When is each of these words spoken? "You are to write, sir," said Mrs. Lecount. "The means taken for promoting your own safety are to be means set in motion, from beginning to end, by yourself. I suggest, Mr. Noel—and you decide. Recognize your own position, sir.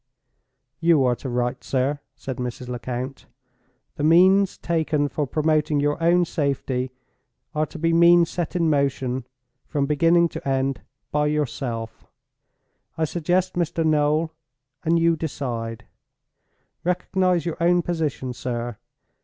"You 0.79 1.05
are 1.05 1.15
to 1.17 1.29
write, 1.29 1.63
sir," 1.63 1.99
said 2.15 2.37
Mrs. 2.37 2.67
Lecount. 2.67 3.27
"The 3.97 4.03
means 4.03 4.57
taken 4.57 5.09
for 5.09 5.27
promoting 5.27 5.79
your 5.79 6.01
own 6.01 6.25
safety 6.25 6.89
are 7.53 7.67
to 7.67 7.77
be 7.77 7.93
means 7.93 8.27
set 8.31 8.55
in 8.55 8.67
motion, 8.67 9.27
from 9.67 9.85
beginning 9.85 10.27
to 10.29 10.47
end, 10.47 10.81
by 11.11 11.27
yourself. 11.27 12.07
I 12.97 13.05
suggest, 13.05 13.53
Mr. 13.53 13.85
Noel—and 13.85 14.97
you 14.97 15.15
decide. 15.15 15.85
Recognize 16.83 17.45
your 17.45 17.57
own 17.61 17.83
position, 17.83 18.33
sir. 18.33 18.77